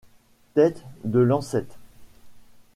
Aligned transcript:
Têtes 0.55 0.83
de 1.03 1.19
lancette. 1.19 1.77